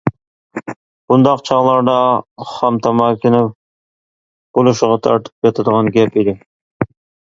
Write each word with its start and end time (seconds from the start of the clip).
بۇنداق 1.13 1.43
چاغلاردا 1.49 1.99
خام 2.55 2.81
تاماكىنى 2.89 3.45
بولۇشىغا 3.53 5.01
تارتىپ 5.09 5.51
ياتىدىغان 5.51 5.97
گەپ 6.01 6.21
ئىدى. 6.23 6.41